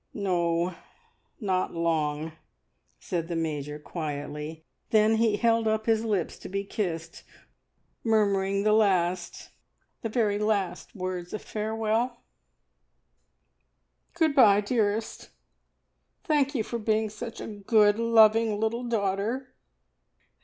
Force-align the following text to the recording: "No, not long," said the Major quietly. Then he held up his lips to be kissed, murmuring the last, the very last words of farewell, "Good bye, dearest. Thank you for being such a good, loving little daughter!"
"No, 0.15 0.73
not 1.39 1.75
long," 1.75 2.31
said 2.97 3.27
the 3.27 3.35
Major 3.35 3.77
quietly. 3.77 4.65
Then 4.89 5.17
he 5.17 5.37
held 5.37 5.67
up 5.67 5.85
his 5.85 6.03
lips 6.03 6.39
to 6.39 6.49
be 6.49 6.63
kissed, 6.63 7.21
murmuring 8.03 8.63
the 8.63 8.73
last, 8.73 9.51
the 10.01 10.09
very 10.09 10.39
last 10.39 10.95
words 10.95 11.33
of 11.33 11.43
farewell, 11.43 12.23
"Good 14.15 14.33
bye, 14.33 14.61
dearest. 14.61 15.29
Thank 16.23 16.55
you 16.55 16.63
for 16.63 16.79
being 16.79 17.11
such 17.11 17.39
a 17.39 17.45
good, 17.45 17.99
loving 17.99 18.59
little 18.59 18.85
daughter!" 18.85 19.53